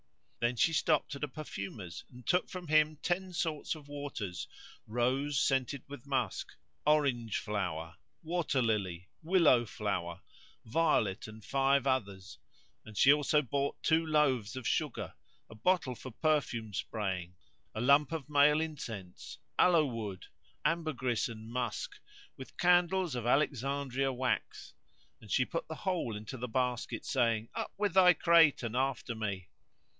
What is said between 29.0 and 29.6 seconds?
me."